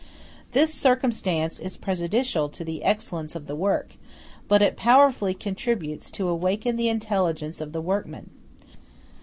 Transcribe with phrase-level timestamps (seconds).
[0.53, 3.97] This circumstance is prejudicial to the excellence of the work;
[4.47, 8.31] but it powerfully contributes to awaken the intelligence of the workman.